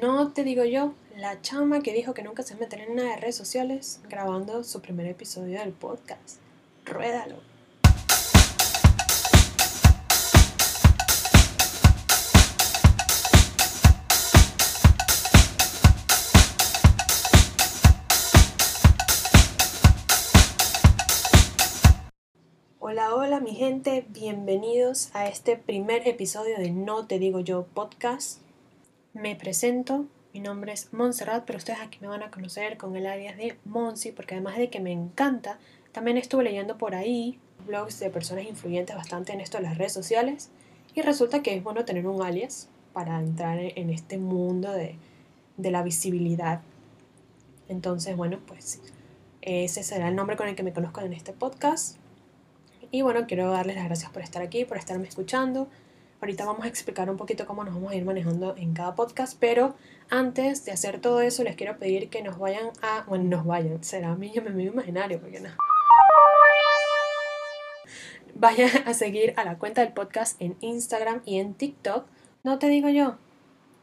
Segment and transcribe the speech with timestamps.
[0.00, 3.16] No te digo yo, la chama que dijo que nunca se metería en nada de
[3.16, 6.38] redes sociales grabando su primer episodio del podcast.
[6.84, 7.34] Ruédalo.
[22.78, 28.47] Hola, hola mi gente, bienvenidos a este primer episodio de No Te Digo Yo podcast.
[29.14, 33.06] Me presento, mi nombre es Montserrat, pero ustedes aquí me van a conocer con el
[33.06, 35.58] alias de Monsi, porque además de que me encanta,
[35.92, 39.92] también estuve leyendo por ahí blogs de personas influyentes bastante en esto de las redes
[39.92, 40.50] sociales,
[40.94, 44.96] y resulta que es bueno tener un alias para entrar en este mundo de,
[45.56, 46.60] de la visibilidad.
[47.68, 48.80] Entonces, bueno, pues
[49.40, 51.96] ese será el nombre con el que me conozco en este podcast.
[52.90, 55.68] Y bueno, quiero darles las gracias por estar aquí, por estarme escuchando.
[56.20, 59.38] Ahorita vamos a explicar un poquito cómo nos vamos a ir manejando en cada podcast,
[59.38, 59.76] pero
[60.10, 63.04] antes de hacer todo eso les quiero pedir que nos vayan a...
[63.06, 65.50] Bueno, nos vayan, será mi me imaginario, porque no.
[68.34, 72.06] Vayan a seguir a la cuenta del podcast en Instagram y en TikTok.
[72.42, 73.16] No te digo yo,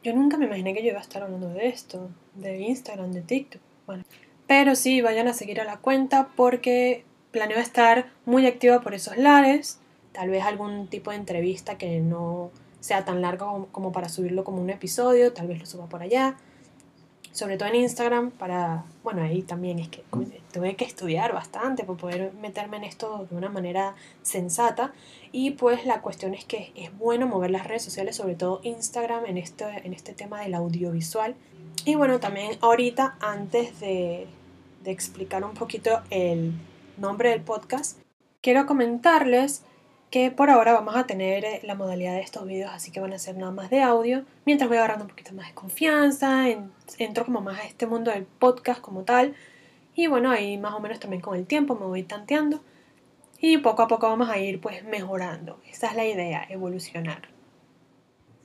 [0.04, 3.22] yo nunca me imaginé que yo iba a estar hablando de esto, de Instagram, de
[3.22, 3.62] TikTok.
[3.86, 4.04] Bueno,
[4.46, 9.16] pero sí, vayan a seguir a la cuenta porque planeo estar muy activa por esos
[9.16, 9.80] lares
[10.16, 12.50] tal vez algún tipo de entrevista que no
[12.80, 16.38] sea tan largo como para subirlo como un episodio, tal vez lo suba por allá.
[17.32, 20.02] Sobre todo en Instagram, para, bueno, ahí también es que
[20.54, 24.94] tuve que estudiar bastante para poder meterme en esto de una manera sensata.
[25.32, 29.26] Y pues la cuestión es que es bueno mover las redes sociales, sobre todo Instagram,
[29.26, 31.34] en este, en este tema del audiovisual.
[31.84, 34.26] Y bueno, también ahorita, antes de,
[34.82, 36.54] de explicar un poquito el
[36.96, 37.98] nombre del podcast,
[38.40, 39.62] quiero comentarles
[40.10, 43.12] que por ahora vamos a tener eh, la modalidad de estos vídeos, así que van
[43.12, 46.46] a ser nada más de audio, mientras voy agarrando un poquito más de confianza,
[46.98, 49.34] entro como más a este mundo del podcast como tal,
[49.94, 52.62] y bueno, ahí más o menos también con el tiempo me voy tanteando,
[53.40, 57.28] y poco a poco vamos a ir pues mejorando, esa es la idea, evolucionar,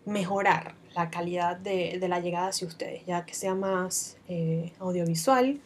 [0.06, 5.62] mejorar la calidad de, la llegada hacia ustedes, ya que sea más eh, audiovisual,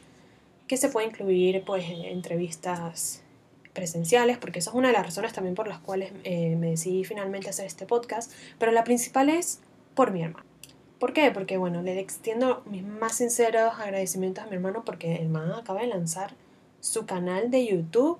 [0.68, 3.24] que se pueda incluir pues entrevistas
[3.76, 7.04] presenciales, porque esa es una de las razones también por las cuales eh, me decidí
[7.04, 9.60] finalmente hacer este podcast, pero la principal es
[9.94, 10.46] por mi hermano.
[10.98, 11.30] ¿Por qué?
[11.30, 15.82] Porque bueno, le extiendo mis más sinceros agradecimientos a mi hermano porque el hermano acaba
[15.82, 16.34] de lanzar
[16.80, 18.18] su canal de YouTube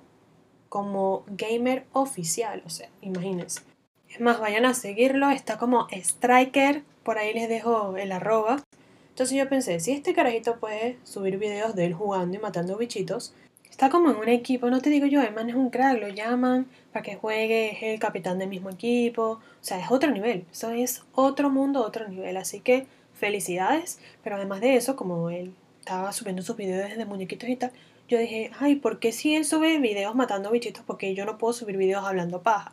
[0.68, 3.62] como gamer oficial, o sea, imagínense.
[4.08, 8.62] Es más, vayan a seguirlo, está como Striker, por ahí les dejo el arroba.
[9.08, 13.34] Entonces yo pensé, si este carajito puede subir videos de él jugando y matando bichitos,
[13.76, 16.66] Está como en un equipo, no te digo yo, el es un crack, lo llaman
[16.94, 20.70] para que juegue, es el capitán del mismo equipo, o sea, es otro nivel, eso
[20.70, 26.10] es otro mundo, otro nivel, así que felicidades, pero además de eso, como él estaba
[26.12, 27.70] subiendo sus videos de muñequitos y tal,
[28.08, 30.82] yo dije, ay, ¿por qué si él sube videos matando bichitos?
[30.86, 32.72] Porque yo no puedo subir videos hablando paja.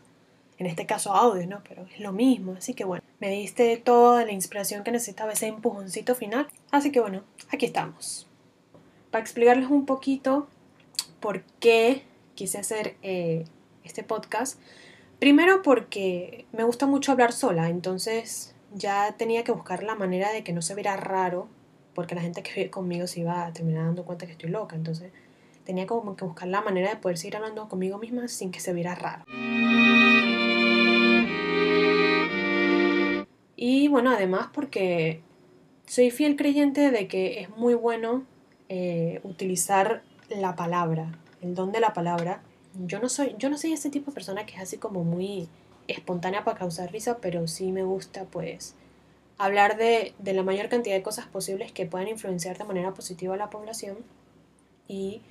[0.57, 1.61] En este caso audio, ¿no?
[1.67, 5.47] Pero es lo mismo, así que bueno, me diste toda la inspiración que necesitaba, ese
[5.47, 8.25] empujoncito final, así que bueno, aquí estamos.
[9.11, 10.47] Para explicarles un poquito
[11.23, 12.03] por qué
[12.35, 13.45] quise hacer eh,
[13.85, 14.59] este podcast.
[15.19, 20.43] Primero porque me gusta mucho hablar sola, entonces ya tenía que buscar la manera de
[20.43, 21.47] que no se viera raro,
[21.93, 24.75] porque la gente que vive conmigo se iba a terminar dando cuenta que estoy loca,
[24.75, 25.13] entonces
[25.63, 28.73] tenía como que buscar la manera de poder seguir hablando conmigo misma sin que se
[28.73, 29.23] viera raro.
[33.55, 35.21] Y bueno, además porque
[35.85, 38.25] soy fiel creyente de que es muy bueno
[38.67, 42.41] eh, utilizar la palabra, el don de la palabra.
[42.85, 45.47] Yo no soy, yo no soy ese tipo de persona que es así como muy
[45.87, 48.75] espontánea para causar risa, pero sí me gusta pues
[49.37, 53.33] hablar de, de la mayor cantidad de cosas posibles que puedan influenciar de manera positiva
[53.33, 53.97] a la población
[54.87, 55.21] y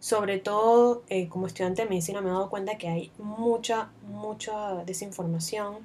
[0.00, 4.84] sobre todo eh, como estudiante de medicina me he dado cuenta que hay mucha, mucha
[4.84, 5.78] desinformación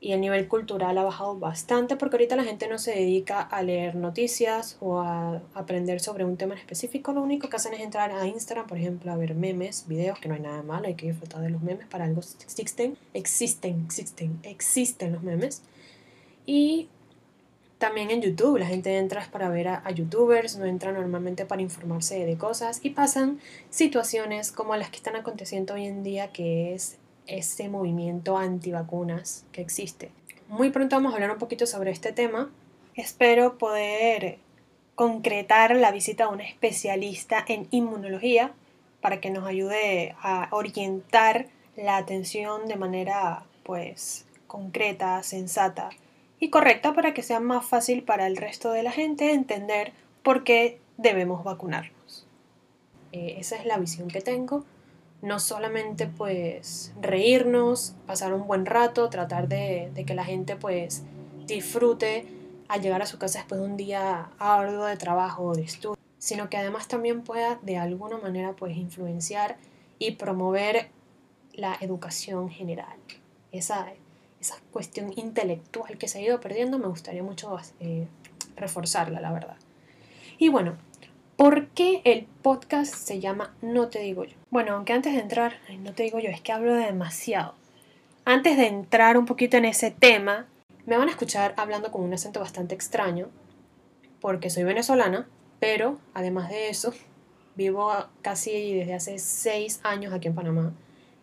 [0.00, 3.62] y el nivel cultural ha bajado bastante porque ahorita la gente no se dedica a
[3.62, 7.12] leer noticias o a aprender sobre un tema en específico.
[7.12, 10.28] Lo único que hacen es entrar a Instagram, por ejemplo, a ver memes, videos, que
[10.28, 14.38] no hay nada malo, hay que disfrutar de los memes, para algo existen, existen, existen,
[14.44, 15.62] existen los memes.
[16.46, 16.88] Y
[17.78, 21.62] también en YouTube, la gente entra para ver a, a, youtubers, no entra normalmente para
[21.62, 23.40] informarse de cosas y pasan
[23.70, 26.98] situaciones como las que están aconteciendo hoy en día, que es
[27.28, 30.10] ese movimiento antivacunas que existe.
[30.48, 32.50] Muy pronto vamos a hablar un poquito sobre este tema.
[32.94, 34.38] Espero poder
[34.94, 38.52] concretar la visita a un especialista en inmunología
[39.00, 41.46] para que nos ayude a orientar
[41.76, 45.90] la atención de manera pues concreta, sensata
[46.40, 49.92] y correcta para que sea más fácil para el resto de la gente entender
[50.22, 52.26] por qué debemos vacunarnos.
[53.12, 54.64] Eh, esa es la visión que tengo.
[55.20, 61.02] No solamente pues reírnos, pasar un buen rato, tratar de, que la gente pues
[61.46, 62.26] disfrute
[62.68, 65.98] al llegar a su casa después de un día arduo de trabajo o de estudio,
[66.18, 69.56] sino que además también pueda de alguna manera pues influenciar
[69.98, 70.90] y promover
[71.52, 72.96] la educación general.
[73.50, 73.88] Esa,
[74.40, 78.06] esa cuestión intelectual que se ha ido perdiendo me gustaría mucho eh,
[78.56, 79.56] reforzarla, la verdad.
[80.38, 80.76] Y bueno,
[81.38, 84.34] ¿por qué el podcast se llama No te digo yo?
[84.50, 87.54] Bueno, aunque antes de entrar, no te digo yo, es que hablo demasiado.
[88.24, 90.48] Antes de entrar un poquito en ese tema,
[90.84, 93.28] me van a escuchar hablando con un acento bastante extraño,
[94.20, 95.28] porque soy venezolana,
[95.60, 96.92] pero además de eso,
[97.54, 100.72] vivo casi desde hace seis años aquí en Panamá.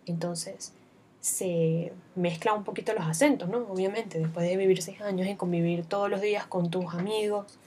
[0.06, 0.72] Entonces,
[1.20, 3.58] se mezclan un poquito los acentos, ¿no?
[3.68, 7.60] Obviamente, después de vivir seis años y convivir todos los días con tus amigos.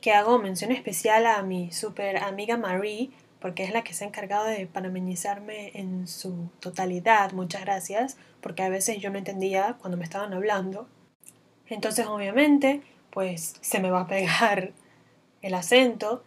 [0.00, 3.10] Que hago mención especial a mi super amiga Marie,
[3.40, 7.32] porque es la que se ha encargado de panameñizarme en su totalidad.
[7.32, 10.88] Muchas gracias, porque a veces yo no entendía cuando me estaban hablando.
[11.68, 14.72] Entonces, obviamente, pues se me va a pegar
[15.42, 16.22] el acento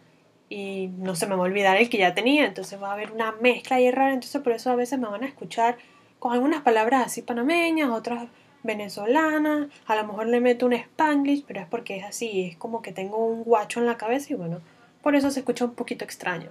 [0.48, 3.12] y no se me va a olvidar el que ya tenía, entonces va a haber
[3.12, 5.78] una mezcla y rara, entonces por eso a veces me van a escuchar
[6.18, 8.26] con algunas palabras así panameñas, otras
[8.62, 12.82] venezolanas, a lo mejor le meto un spanglish, pero es porque es así, es como
[12.82, 14.60] que tengo un guacho en la cabeza y bueno,
[15.02, 16.50] por eso se escucha un poquito extraño.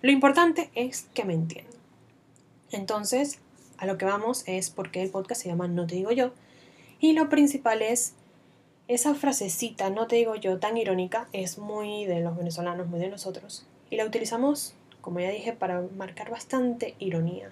[0.00, 1.72] Lo importante es que me entiendan.
[2.70, 3.38] Entonces,
[3.78, 6.32] a lo que vamos es porque el podcast se llama No te digo yo,
[7.00, 8.14] y lo principal es
[8.88, 13.08] esa frasecita, no te digo yo, tan irónica, es muy de los venezolanos, muy de
[13.08, 13.66] nosotros.
[13.90, 17.50] Y la utilizamos, como ya dije, para marcar bastante ironía.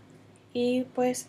[0.53, 1.29] Y pues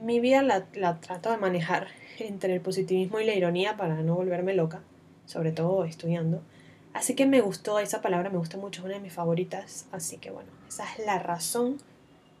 [0.00, 4.14] mi vida la, la trato de manejar entre el positivismo y la ironía para no
[4.14, 4.80] volverme loca,
[5.26, 6.42] sobre todo estudiando.
[6.92, 9.86] Así que me gustó esa palabra, me gusta mucho, es una de mis favoritas.
[9.92, 11.78] Así que bueno, esa es la razón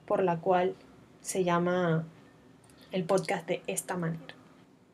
[0.06, 0.74] por la cual
[1.20, 2.06] se llama
[2.92, 4.34] el podcast de esta manera.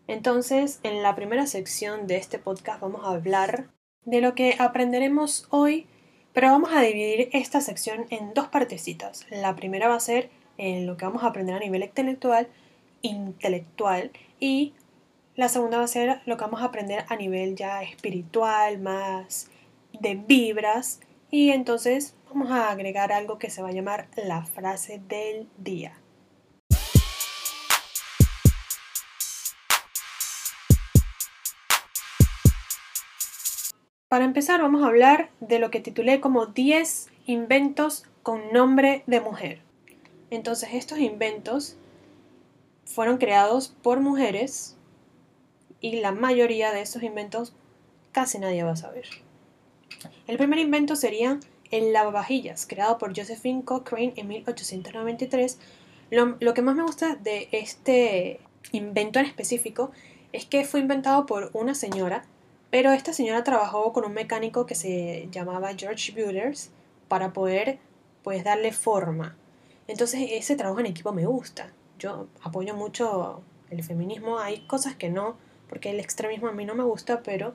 [0.07, 3.69] Entonces, en la primera sección de este podcast vamos a hablar
[4.05, 5.87] de lo que aprenderemos hoy,
[6.35, 9.25] pero vamos a dividir esta sección en dos partecitas.
[9.31, 12.49] La primera va a ser en lo que vamos a aprender a nivel intelectual,
[13.03, 14.11] intelectual
[14.41, 14.73] y
[15.37, 19.51] la segunda va a ser lo que vamos a aprender a nivel ya espiritual, más
[19.93, 25.01] de vibras y entonces vamos a agregar algo que se va a llamar la frase
[25.09, 25.99] del día.
[34.09, 39.21] Para empezar vamos a hablar de lo que titulé como 10 inventos con nombre de
[39.21, 39.74] mujer.
[40.31, 41.77] Entonces estos inventos
[42.85, 44.77] fueron creados por mujeres
[45.81, 47.55] y la mayoría de estos inventos
[48.13, 49.07] casi nadie va a saber.
[50.27, 51.41] El primer invento sería
[51.71, 55.59] el lavavajillas, creado por Josephine Cochrane en 1893.
[56.11, 58.41] Lo, lo que más me gusta de este
[58.73, 59.91] invento en específico
[60.33, 62.25] es que fue inventado por una señora
[62.75, 66.73] pero esta señora trabajó con un mecánico que se llamaba George Builders
[67.07, 67.79] para poder
[68.25, 69.37] pues darle forma.
[69.87, 71.73] Entonces ese trabajo en equipo me gusta.
[71.99, 74.39] Yo apoyo mucho el feminismo.
[74.39, 75.37] Hay cosas que no,
[75.69, 77.55] porque el extremismo a mí no me gusta, pero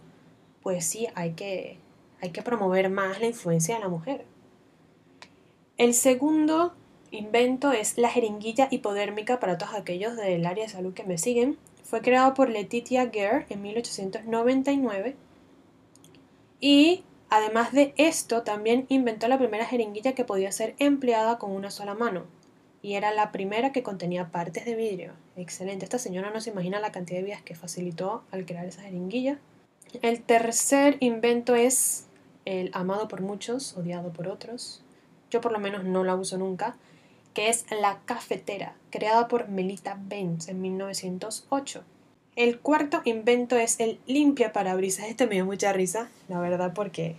[0.61, 1.77] pues sí hay que,
[2.21, 4.25] hay que promover más la influencia de la mujer.
[5.77, 6.73] El segundo
[7.11, 11.57] invento es la jeringuilla hipodérmica para todos aquellos del área de salud que me siguen.
[11.83, 15.15] Fue creado por Letitia Gare en 1899
[16.59, 21.71] y además de esto también inventó la primera jeringuilla que podía ser empleada con una
[21.71, 22.25] sola mano
[22.81, 25.13] y era la primera que contenía partes de vidrio.
[25.35, 28.81] Excelente, esta señora no se imagina la cantidad de vidas que facilitó al crear esa
[28.81, 29.39] jeringuilla.
[30.01, 32.05] El tercer invento es
[32.45, 34.81] el amado por muchos, odiado por otros.
[35.29, 36.77] Yo por lo menos no la uso nunca
[37.33, 41.83] que es La Cafetera, creada por Melita Benz en 1908.
[42.39, 45.09] El cuarto invento es el limpia parabrisas.
[45.09, 47.17] Este me dio mucha risa, la verdad, porque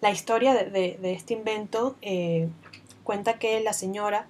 [0.00, 2.48] la historia de, este invento eh,
[3.04, 4.28] cuenta que la señora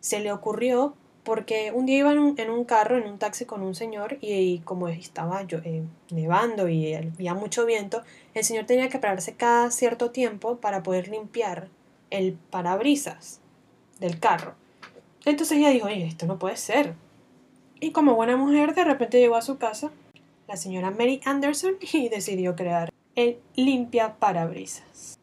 [0.00, 3.74] se le ocurrió porque un día iba en un, carro, en un taxi con un
[3.74, 8.02] señor y, como estaba eh, nevando y había mucho viento,
[8.34, 11.68] el señor tenía que pararse cada cierto tiempo para poder limpiar
[12.10, 13.40] el parabrisas
[14.00, 14.54] del carro.
[15.24, 16.92] Entonces ella dijo, oye, esto no puede ser.
[17.80, 19.92] Y como buena mujer, de repente llegó a su casa
[20.48, 25.18] la señora Mary Anderson y decidió crear el limpia parabrisas.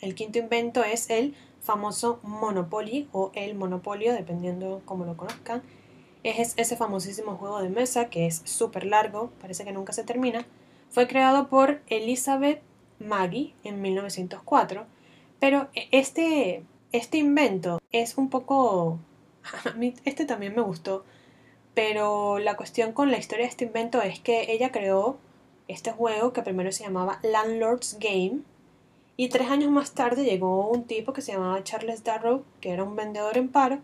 [0.00, 5.62] El quinto invento es el famoso Monopoly o el Monopolio, dependiendo cómo lo conozcan.
[6.22, 10.46] Es ese famosísimo juego de mesa que es súper largo, parece que nunca se termina,
[10.90, 12.60] Fue creado por Elizabeth
[12.98, 14.84] Maggie en 1904,
[15.40, 18.98] pero este, este invento es un poco...
[20.04, 21.04] Este también me gustó,
[21.74, 25.18] pero la cuestión con la historia de este invento es que ella creó
[25.68, 28.40] este juego que primero se llamaba Landlord's Game
[29.16, 32.82] y tres años más tarde llegó un tipo que se llamaba Charles Darrow, que era
[32.82, 33.78] un vendedor en paro,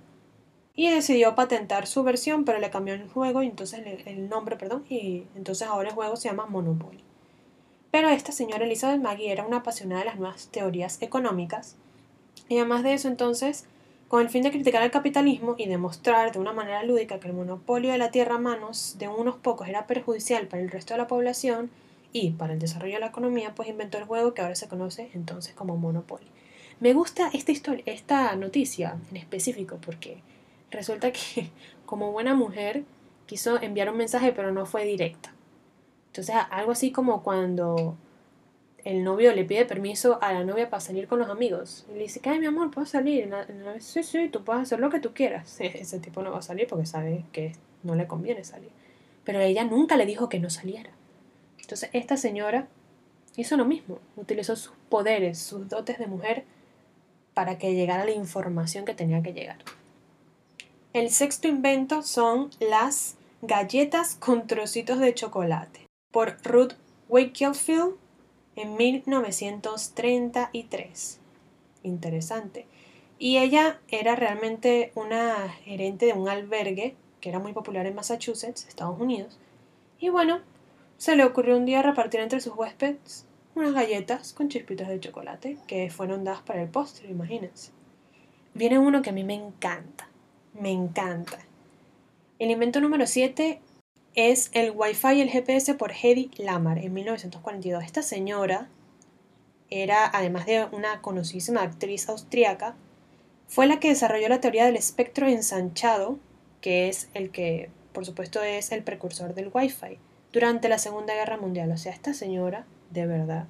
[0.74, 4.84] y decidió patentar su versión, pero le cambió el juego y entonces el nombre, perdón,
[4.88, 7.02] y entonces ahora el juego se llama Monopoly.
[7.90, 11.76] Pero esta señora Elizabeth Maggie era una apasionada de las nuevas teorías económicas
[12.48, 13.66] y además de eso entonces,
[14.08, 17.34] con el fin de criticar el capitalismo y demostrar de una manera lúdica que el
[17.34, 20.98] monopolio de la tierra a manos de unos pocos era perjudicial para el resto de
[20.98, 21.70] la población
[22.12, 25.10] y para el desarrollo de la economía, pues inventó el juego que ahora se conoce
[25.12, 26.26] entonces como Monopoly.
[26.80, 30.22] Me gusta esta historia, esta noticia en específico porque
[30.70, 31.50] resulta que
[31.86, 32.84] como buena mujer
[33.26, 35.32] quiso enviar un mensaje pero no fue directa.
[36.06, 37.96] Entonces, algo así como cuando
[38.88, 41.84] el novio le pide permiso a la novia para salir con los amigos.
[41.90, 43.30] Y le dice, ay, mi amor, ¿puedo salir?
[43.80, 45.56] sí, sí, tú puedes hacer lo que tú quieras.
[45.60, 47.52] Ese tipo no va a salir porque sabe que
[47.82, 48.70] no le conviene salir.
[49.24, 50.90] Pero ella nunca le dijo que no saliera.
[51.60, 52.66] Entonces, esta señora
[53.36, 53.98] hizo lo mismo.
[54.16, 56.44] Utilizó sus poderes, sus dotes de mujer
[57.34, 59.58] para que llegara la información que tenía que llegar.
[60.94, 66.72] El sexto invento son las galletas con trocitos de chocolate por Ruth
[67.10, 67.96] Wakefield
[68.58, 71.20] en 1933.
[71.84, 72.66] Interesante.
[73.18, 78.66] Y ella era realmente una gerente de un albergue que era muy popular en Massachusetts,
[78.68, 79.38] Estados Unidos.
[80.00, 80.40] Y bueno,
[80.96, 85.58] se le ocurrió un día repartir entre sus huéspedes unas galletas con chispitas de chocolate
[85.66, 87.72] que fueron dadas para el postre, imagínense.
[88.54, 90.08] Viene uno que a mí me encanta,
[90.54, 91.38] me encanta.
[92.38, 93.60] El invento número 7
[94.18, 97.84] es el Wi-Fi y el GPS por Hedy Lamar en 1942.
[97.84, 98.68] Esta señora
[99.70, 102.74] era, además de una conocidísima actriz austriaca,
[103.46, 106.18] fue la que desarrolló la teoría del espectro ensanchado,
[106.60, 110.00] que es el que, por supuesto, es el precursor del Wi-Fi,
[110.32, 111.70] durante la Segunda Guerra Mundial.
[111.70, 113.46] O sea, esta señora, de verdad,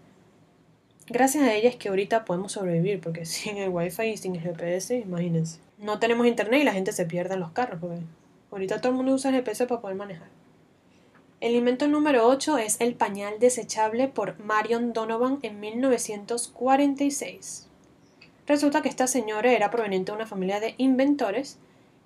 [1.06, 4.42] gracias a ella es que ahorita podemos sobrevivir, porque sin el Wi-Fi y sin el
[4.42, 5.60] GPS, imagínense.
[5.78, 8.02] No tenemos internet y la gente se pierde en los carros, porque
[8.50, 10.28] ahorita todo el mundo usa el GPS para poder manejar.
[11.40, 17.68] El invento número 8 es el pañal desechable por Marion Donovan en 1946.
[18.48, 21.60] Resulta que esta señora era proveniente de una familia de inventores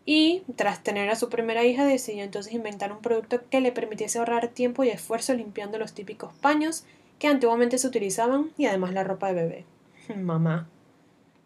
[0.05, 4.19] y tras tener a su primera hija decidió entonces inventar un producto que le permitiese
[4.19, 6.85] ahorrar tiempo y esfuerzo limpiando los típicos paños
[7.19, 9.65] que antiguamente se utilizaban y además la ropa de bebé.
[10.15, 10.69] Mamá.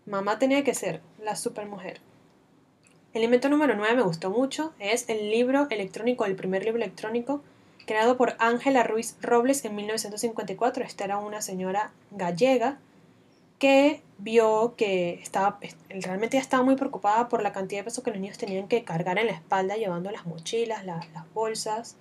[0.06, 2.00] Mamá tenía que ser la supermujer.
[3.14, 7.44] El invento número 9 me gustó mucho, es el libro electrónico, el primer libro electrónico
[7.86, 10.84] creado por Ángela Ruiz Robles en 1954.
[10.84, 12.78] Esta era una señora gallega
[13.58, 18.10] que vio que estaba, realmente ya estaba muy preocupada por la cantidad de peso que
[18.10, 21.96] los niños tenían que cargar en la espalda llevando las mochilas, las bolsas,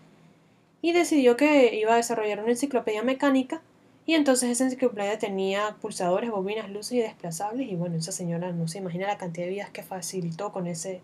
[0.81, 3.61] y decidió que iba a desarrollar una enciclopedia mecánica
[4.05, 8.67] y entonces esa enciclopedia tenía pulsadores, bobinas, luces y desplazables y bueno, esa señora no
[8.67, 11.01] se imagina la cantidad de vidas que facilitó con ese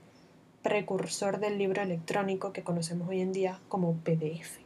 [0.62, 4.61] precursor del libro electrónico que conocemos hoy en día como PDF.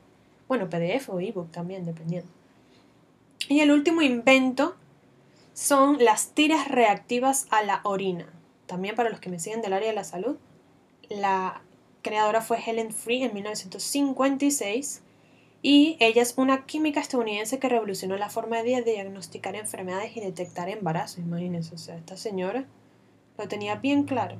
[0.47, 2.29] Bueno, PDF o ebook también, dependiendo.
[3.47, 4.75] Y el último invento
[5.53, 8.27] son las tiras reactivas a la orina.
[8.65, 10.37] También para los que me siguen del área de la salud.
[11.09, 11.61] La
[12.01, 15.01] creadora fue Helen Free en 1956
[15.63, 20.69] y ella es una química estadounidense que revolucionó la forma de diagnosticar enfermedades y detectar
[20.69, 21.17] embarazos.
[21.17, 22.65] Imagínense, o sea, esta señora
[23.39, 24.37] lo tenía bien claro.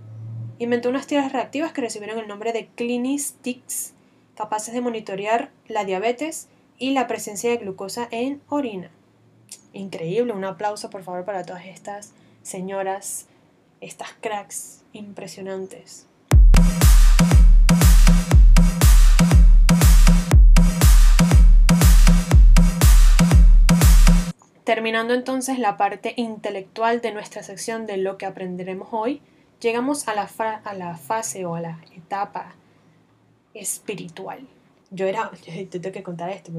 [0.60, 3.95] Inventó unas tiras reactivas que recibieron el nombre de Clinisticks
[4.36, 8.92] capaces de monitorear la diabetes y la presencia de glucosa en orina.
[9.74, 12.14] Increíble, un aplauso por favor para todas estas
[12.44, 13.28] señoras,
[13.82, 16.08] estas cracks impresionantes.
[24.64, 29.22] Terminando entonces la parte intelectual de nuestra sección de lo que aprenderemos hoy,
[29.62, 30.28] llegamos a la,
[30.98, 32.56] fase o a la etapa
[33.56, 34.48] espiritual.
[34.92, 36.52] Yo era, te tengo que contar esto,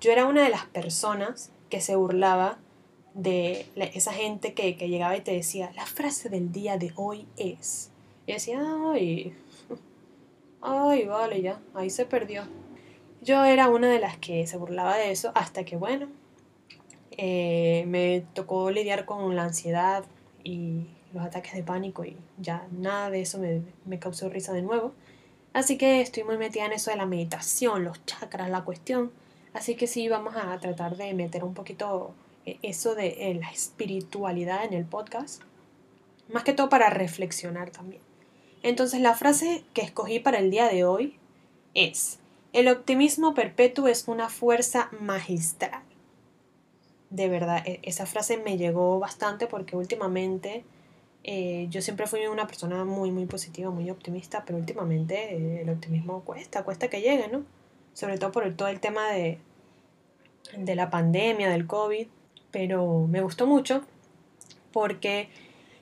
[0.00, 2.58] yo era una de las personas que se burlaba
[3.14, 7.90] de esa gente que, llegaba y te decía, la frase del día de hoy es.
[8.26, 8.60] Y decía,
[8.92, 9.34] ay,
[10.60, 12.44] ay, vale, ya, ahí se perdió.
[13.22, 16.08] Yo era una de las que se burlaba de eso hasta que, bueno,
[17.16, 20.04] eh, me tocó lidiar con la ansiedad
[20.42, 24.62] y los ataques de pánico y ya nada de eso me, me causó risa de
[24.62, 24.94] nuevo.
[25.52, 29.10] Así que estoy muy metida en eso de la meditación, los chakras, la cuestión.
[29.52, 32.14] Así que sí, vamos a tratar de meter un poquito
[32.46, 35.42] eh, eso de eh, la espiritualidad en el podcast.
[36.32, 38.02] Más que todo para reflexionar también.
[38.62, 41.16] Entonces la frase que escogí para el día de hoy
[41.74, 42.18] es,
[42.52, 45.82] el optimismo perpetuo es una fuerza magistral.
[47.08, 50.64] De verdad, e, esa frase me llegó bastante porque últimamente
[51.22, 55.70] eh, yo siempre fui una persona muy, muy positiva, muy optimista, pero últimamente eh, el
[55.70, 57.44] optimismo cuesta, cuesta que llegue, ¿no?
[57.92, 59.38] Sobre todo por todo el tema de,
[60.56, 62.06] de la pandemia, del COVID,
[62.50, 63.84] pero me gustó mucho
[64.72, 65.28] porque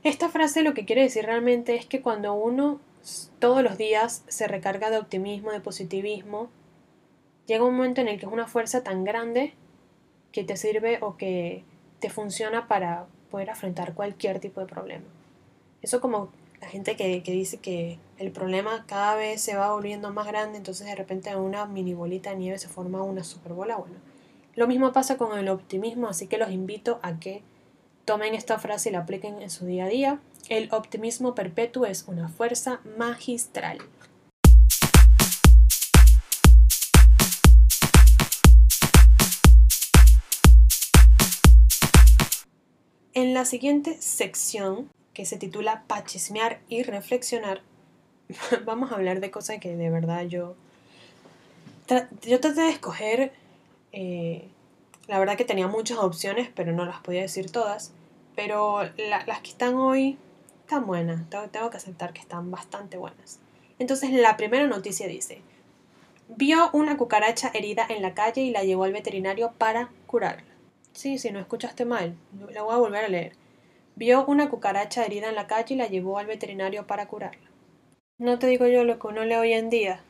[0.02, 2.80] esta frase lo que quiere decir realmente es que cuando uno
[3.38, 6.50] todos los días se recarga de optimismo, de positivismo,
[7.47, 9.54] llega un momento en el que es una fuerza tan grande
[10.33, 11.64] que te sirve o que
[12.00, 15.04] te funciona para poder afrontar cualquier tipo de problema.
[15.88, 16.28] Eso como
[16.61, 20.87] la gente que, dice que el problema cada vez se va volviendo más grande, entonces
[20.87, 23.76] de repente en una mini bolita de nieve se forma una superbola.
[23.76, 23.95] Bueno,
[24.54, 27.42] lo mismo pasa con el optimismo, así que los invito a que
[28.04, 30.21] tomen esta frase y la apliquen en su día a día.
[30.50, 33.78] El optimismo perpetuo es una fuerza magistral.
[43.14, 47.60] En la siguiente sección, que se titula Pachismear y reflexionar,
[48.64, 50.54] vamos a hablar de cosas que de verdad yo...
[52.22, 53.32] Yo traté de escoger,
[53.90, 54.46] eh,
[55.08, 57.90] la verdad que tenía muchas opciones, pero no las podía decir todas,
[58.37, 60.18] pero las que están hoy
[60.60, 63.40] están buenas, tengo que aceptar que están bastante buenas.
[63.80, 65.42] Entonces la primera noticia dice,
[66.28, 70.54] vio una cucaracha herida en la calle y la llevó al veterinario para curarla.
[70.92, 72.14] Sí, sí, no escuchaste mal.
[72.52, 73.47] La voy a volver a leer.
[73.98, 77.50] Vio una cucaracha herida en la calle y la llevó al veterinario para curarla.
[78.16, 80.04] No te digo yo lo que uno lee hoy en día.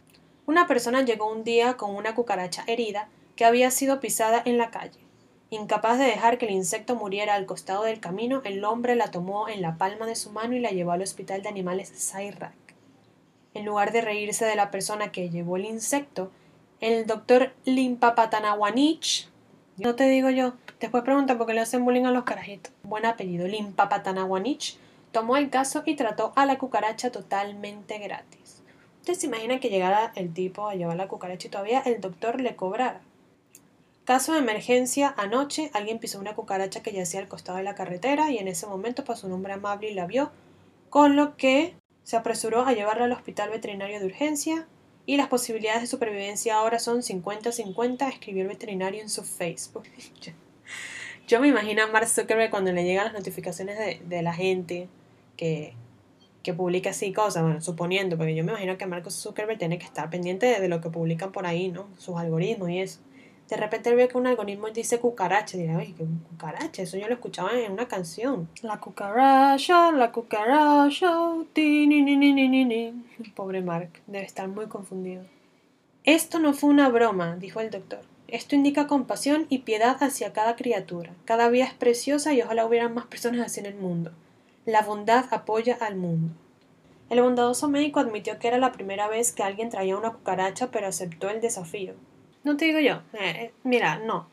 [0.45, 4.71] Una persona llegó un día con una cucaracha herida que había sido pisada en la
[4.71, 5.01] calle.
[5.49, 9.49] Incapaz de dejar que el insecto muriera al costado del camino, el hombre la tomó
[9.49, 12.53] en la palma de su mano y la llevó al hospital de animales Sayrak.
[13.55, 16.31] En lugar de reírse de la persona que llevó el insecto,
[16.81, 19.31] el doctor Limpapatanawanich,
[19.79, 22.73] no te digo yo, Después pregunta por qué le hacen bullying a los carajitos.
[22.85, 24.79] Buen apellido, Limpa Patanaguanich
[25.11, 28.63] tomó el caso y trató a la cucaracha totalmente gratis.
[29.01, 32.41] Usted se imagina que llegara el tipo a llevar la cucaracha y todavía el doctor
[32.41, 33.01] le cobrara.
[34.05, 38.31] Caso de emergencia, anoche alguien pisó una cucaracha que yacía al costado de la carretera
[38.31, 40.31] y en ese momento pasó un hombre amable y la vio,
[40.91, 44.69] con lo que se apresuró a llevarla al hospital veterinario de urgencia
[45.07, 49.85] y las posibilidades de supervivencia ahora son 50-50, escribió el veterinario en su Facebook.
[51.27, 54.89] Yo me imagino a Mark Zuckerberg cuando le llegan las notificaciones de, de la gente
[55.37, 55.75] que,
[56.43, 59.85] que publica así cosas, bueno, suponiendo, porque yo me imagino que Mark Zuckerberg tiene que
[59.85, 61.89] estar pendiente de, lo que publican por ahí, ¿no?
[61.99, 63.01] Sus algoritmos y eso.
[63.51, 66.83] De repente él ve que un algoritmo dice cucaracha, y dirá, oye, ¿qué cucaracha?
[66.83, 68.49] Eso yo lo escuchaba en una canción.
[68.63, 71.13] La cucaracha, la cucaracha,
[71.53, 72.95] ti, ni, ni, ni, ni, ni.
[73.35, 75.25] Pobre Mark, debe estar muy confundido.
[76.05, 78.01] Esto no fue una broma, dijo el doctor.
[78.29, 81.13] Esto indica compasión y piedad hacia cada criatura.
[81.25, 84.13] Cada vida es preciosa y ojalá hubieran más personas así en el mundo.
[84.67, 86.35] La bondad apoya al mundo.
[87.09, 90.87] El bondadoso médico admitió que era la primera vez que alguien traía una cucaracha, pero
[90.87, 91.95] aceptó el desafío.
[92.45, 94.29] No te digo yo, eh, eh, mira, no.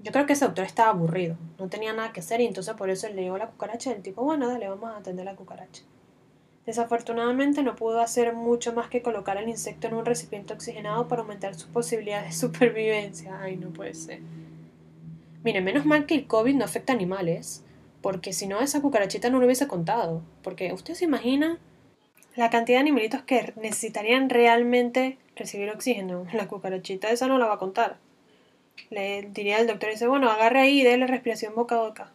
[0.00, 2.90] Yo creo que ese doctor estaba aburrido, no tenía nada que hacer y entonces por
[2.90, 5.82] eso le llegó la cucaracha y el tipo, bueno, dale, vamos a atender la cucaracha.
[6.68, 11.22] Desafortunadamente no pudo hacer mucho más que colocar al insecto en un recipiente oxigenado para
[11.22, 13.40] aumentar sus posibilidades de supervivencia.
[13.40, 14.20] Ay, no puede ser.
[15.42, 17.64] Mire, menos mal que el COVID no afecta a animales,
[18.02, 20.20] porque si no esa cucarachita no lo hubiese contado.
[20.42, 21.58] Porque usted se imagina
[22.36, 26.26] la cantidad de animalitos que necesitarían realmente recibir oxígeno.
[26.34, 27.96] La cucarachita esa no la va a contar.
[28.90, 32.12] Le diría el doctor, dice, bueno, agarre ahí y déle respiración boca a boca.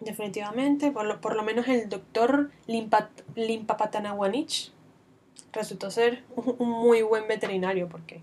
[0.00, 2.50] Definitivamente, por lo, por lo menos el doctor
[3.36, 4.70] Limpapatanawanich
[5.52, 8.20] resultó ser un, muy buen veterinario porque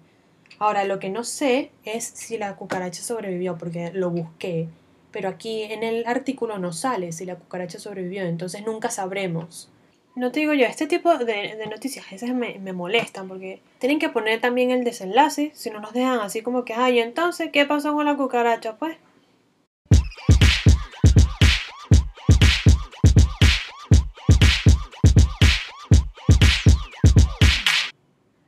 [0.57, 4.69] ahora lo que no sé es si la cucaracha sobrevivió porque lo busqué,
[5.11, 9.69] pero aquí en el artículo no sale si la cucaracha sobrevivió, entonces nunca sabremos.
[10.15, 13.99] No te digo yo, este tipo de, noticias a veces me, me, molestan porque tienen
[13.99, 17.65] que poner también el desenlace, si no nos dejan así como que, ay, entonces, ¿qué
[17.65, 18.77] pasó con la cucaracha?
[18.77, 18.95] Pues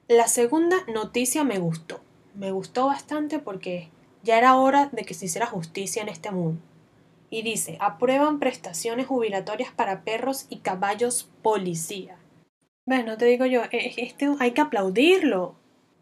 [0.09, 1.99] La segunda noticia me gustó.
[2.33, 3.89] Me gustó bastante porque
[4.23, 6.61] ya era hora de que se hiciera justicia en este mundo.
[7.29, 12.15] Y dice, aprueban prestaciones jubilatorias para perros y caballos policía.
[12.85, 15.55] Bueno, te digo yo, e, este hay que aplaudirlo.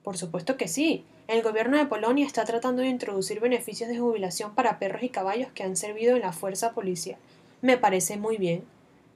[0.03, 1.03] Por supuesto que sí.
[1.27, 5.51] El gobierno de Polonia está tratando de introducir beneficios de jubilación para perros y caballos
[5.51, 7.17] que han servido en la fuerza policial.
[7.63, 8.65] Me parece muy bien.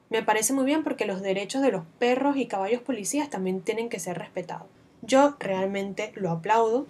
[0.10, 3.90] Me parece muy bien porque los derechos de los perros y caballos policías también tienen
[3.90, 4.79] que ser respetados.
[5.10, 6.86] Yo realmente lo aplaudo,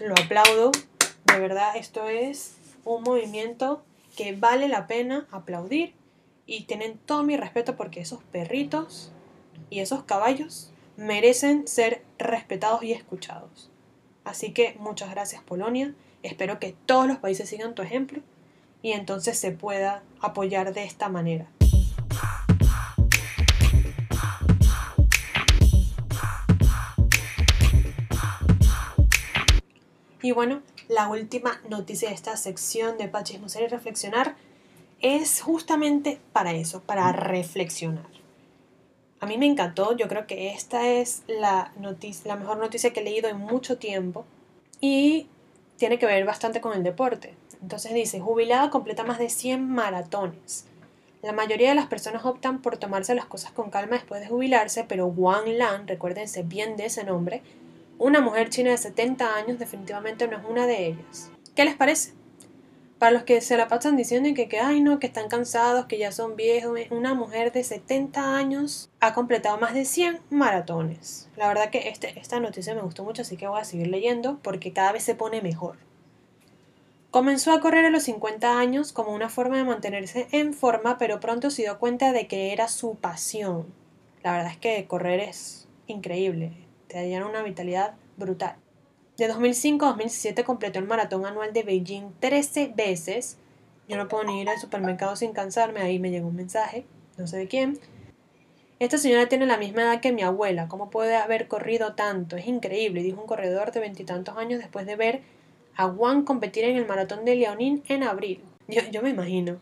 [0.00, 0.72] lo aplaudo.
[1.26, 3.84] De verdad, esto es un movimiento
[4.16, 5.92] que vale la pena aplaudir
[6.46, 9.12] y tienen todo mi respeto porque esos perritos
[9.68, 13.70] y esos caballos merecen ser respetados y escuchados.
[14.24, 18.22] Así que muchas gracias Polonia, espero que todos los países sigan tu ejemplo
[18.80, 21.46] y entonces se pueda apoyar de esta manera.
[30.24, 34.36] Y bueno, la última noticia de esta sección de Pachismo Ser y Reflexionar
[35.02, 38.06] es justamente para eso, para reflexionar.
[39.20, 41.72] A mí me encantó, yo creo que esta es la,
[42.38, 44.24] mejor noticia que he leído en mucho tiempo
[44.80, 45.26] y
[45.76, 47.34] tiene que ver bastante con el deporte.
[47.60, 50.64] Entonces dice, jubilado completa más de 100 maratones.
[51.20, 54.84] La mayoría de las personas optan por tomarse las cosas con calma después de jubilarse,
[54.84, 57.42] pero Wang Lan, recuérdense bien de ese nombre,
[57.98, 61.30] una mujer china de 70 años definitivamente no es una de ellas.
[61.54, 62.12] ¿Qué les parece?
[62.98, 65.98] Para los que se la pasan diciendo que, que, ay no, que están cansados, que
[65.98, 71.28] ya son viejos, una mujer de 70 años ha completado más de 100 maratones.
[71.36, 74.38] La verdad que este, esta noticia me gustó mucho, así que voy a seguir leyendo
[74.42, 75.76] porque cada vez se pone mejor.
[77.10, 81.20] Comenzó a correr a los 50 años como una forma de mantenerse en forma, pero
[81.20, 83.66] pronto se dio cuenta de que era su pasión.
[84.24, 86.63] La verdad es que correr es increíble,
[86.94, 88.56] da una vitalidad brutal.
[89.16, 93.38] De 2005 a 2017 completó el maratón anual de Beijing 13 veces.
[93.88, 96.84] Yo no puedo ni ir al supermercado sin cansarme, ahí me llegó un mensaje,
[97.16, 97.78] no sé de quién.
[98.80, 102.36] Esta señora tiene la misma edad que mi abuela, ¿cómo puede haber corrido tanto?
[102.36, 105.22] Es increíble, dijo un corredor de veintitantos años después de ver
[105.76, 108.40] a Wang competir en el maratón de Liaoning en abril.
[108.66, 109.58] Yo, yo me imagino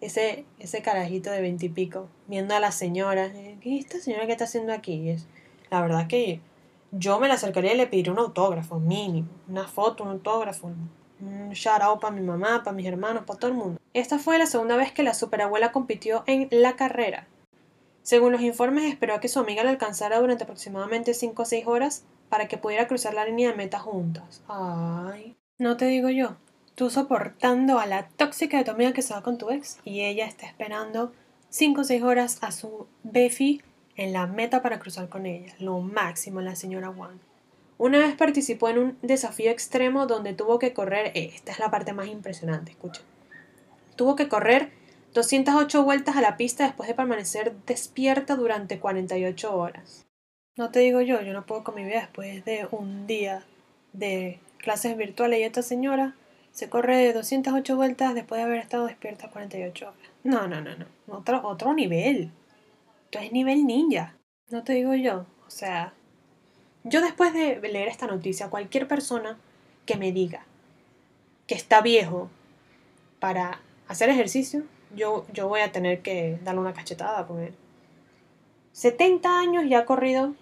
[0.00, 3.30] ese, ese carajito de veintipico viendo a la señora.
[3.60, 5.10] ¿Qué esta señora que está haciendo aquí?
[5.10, 5.26] Es,
[5.70, 6.40] la verdad que
[6.98, 9.28] yo me la acercaría y le pediría un autógrafo, mínimo.
[9.48, 10.66] Una foto, un autógrafo,
[11.20, 13.80] un shout out para mi mamá, para mis hermanos, para todo el mundo.
[13.94, 17.26] Esta fue la segunda vez que la superabuela compitió en la carrera.
[18.02, 21.66] Según los informes, esperó a que su amiga la alcanzara durante aproximadamente 5 o 6
[21.66, 24.42] horas para que pudiera cruzar la línea de meta juntas.
[24.48, 26.36] Ay, no te digo yo.
[26.74, 30.02] Tú soportando a la tóxica de tu amiga que se va con tu ex y
[30.02, 31.12] ella está esperando
[31.48, 33.62] 5 o 6 horas a su Befi
[33.96, 37.18] en la meta para cruzar con ella, lo máximo la señora Wang.
[37.78, 41.70] Una vez participó en un desafío extremo donde tuvo que correr, eh, esta es la
[41.70, 43.02] parte más impresionante, escucha.
[43.96, 44.70] Tuvo que correr
[45.14, 50.06] 208 vueltas a la pista después de permanecer despierta durante 48 horas.
[50.56, 53.44] No te digo yo, yo no puedo con mi vida después de un día
[53.92, 56.14] de clases virtuales y esta señora
[56.52, 59.98] se corre 208 vueltas después de haber estado despierta 48 horas.
[60.24, 60.86] No, no, no, no.
[61.08, 62.30] Otro, otro nivel
[63.12, 64.16] es nivel ninja.
[64.50, 65.26] No te digo yo.
[65.46, 65.94] O sea,
[66.84, 69.38] yo después de leer esta noticia, cualquier persona
[69.84, 70.44] que me diga
[71.46, 72.28] que está viejo
[73.20, 74.64] para hacer ejercicio,
[74.94, 77.52] yo, yo voy a tener que darle una cachetada porque
[78.72, 80.34] 70 años y ha corrido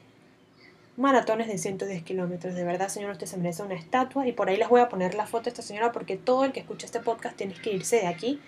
[0.96, 2.54] maratones de 110 kilómetros.
[2.54, 4.26] De verdad, señor, usted se merece una estatua.
[4.26, 6.52] Y por ahí les voy a poner la foto de esta señora porque todo el
[6.52, 8.40] que escucha este podcast tiene que irse de aquí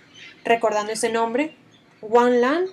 [0.44, 1.55] recordando ese nombre.
[2.00, 2.68] One Land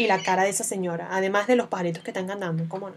[0.00, 2.96] y la cara de esa señora, además de los pajaritos que están cantando, ¿cómo no?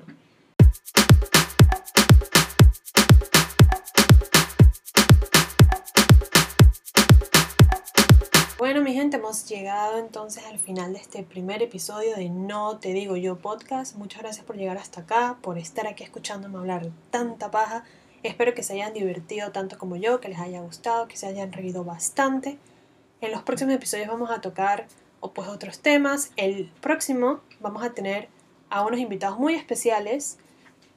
[8.58, 12.94] Bueno, mi gente, hemos llegado entonces al final de este primer episodio de No Te
[12.94, 13.98] Digo Yo Podcast.
[13.98, 17.84] Muchas gracias por llegar hasta acá, por estar aquí escuchándome hablar tanta paja.
[18.24, 21.52] Espero que se hayan divertido tanto como yo, que les haya gustado, que se hayan
[21.52, 22.60] reído bastante.
[23.20, 24.88] En los próximos episodios vamos a tocar
[25.24, 26.32] o pues otros temas.
[26.36, 28.28] El próximo vamos a tener
[28.70, 30.38] a unos invitados muy especiales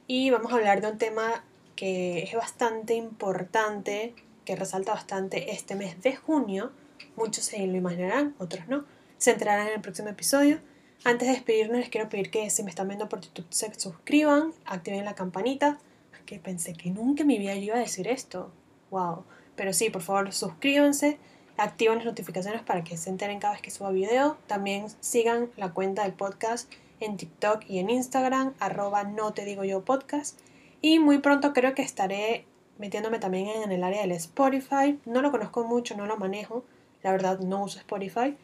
[0.05, 1.45] y vamos a hablar de un tema
[1.77, 4.13] que es bastante importante,
[4.43, 6.73] que resalta bastante este mes de junio.
[7.15, 8.83] Muchos se lo imaginarán, otros no.
[9.17, 10.59] Se enterarán en el próximo episodio.
[11.05, 14.51] Antes de despedirnos les quiero pedir que si me están viendo por YouTube se suscriban,
[14.65, 15.79] activen la campanita,
[16.25, 18.51] que pensé que nunca en mi vida yo iba a decir esto.
[18.91, 19.23] Wow.
[19.55, 21.17] Pero sí, por favor, suscríbanse
[21.57, 24.37] activen las notificaciones para que se enteren cada vez que suba video.
[24.47, 29.63] También sigan la cuenta del podcast en TikTok y en Instagram, arroba no te digo
[29.63, 30.39] yo podcast.
[30.81, 32.45] Y muy pronto creo que estaré
[32.77, 34.99] metiéndome también en el área del Spotify.
[35.05, 36.63] No lo conozco mucho, no lo manejo.
[37.03, 38.37] La verdad no uso Spotify.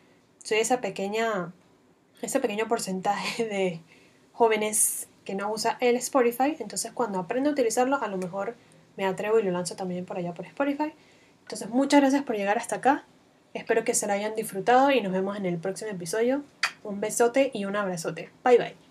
[0.44, 1.54] Soy esa pequeña,
[2.22, 3.82] ese pequeño porcentaje de
[4.34, 8.56] jóvenes que no usa el Spotify, entonces cuando aprenda a utilizarlo a lo mejor
[8.98, 10.94] me atrevo y lo lanzo también por allá por Spotify.
[11.44, 13.06] Entonces muchas gracias por llegar hasta acá.
[13.54, 16.44] Espero que se lo hayan disfrutado y nos vemos en el próximo episodio.
[16.84, 18.30] Un besote y un abrazote.
[18.44, 18.83] Bye bye.